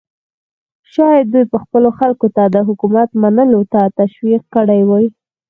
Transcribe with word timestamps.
شاید 0.93 1.25
دوی 1.33 1.45
به 1.51 1.57
خپلو 1.63 1.89
خلکو 1.99 2.27
ته 2.35 2.43
د 2.55 2.57
حکومت 2.67 3.09
منلو 3.21 3.61
ته 3.73 3.81
تشویق 3.99 4.43
کړي 4.55 4.81
وای. 4.89 5.05